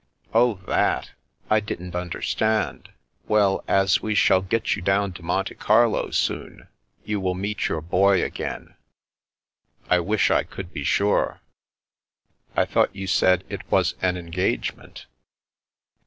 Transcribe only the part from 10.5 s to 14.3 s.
be sure."" I thought you said it was an